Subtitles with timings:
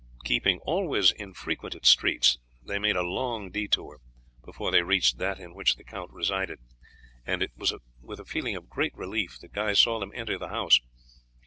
[0.25, 3.99] Keeping always in frequented streets they made a long detour
[4.43, 6.57] before they reached that in which the count resided,
[7.23, 10.47] and it was with a feeling of great relief that Guy saw them enter the
[10.49, 10.79] house.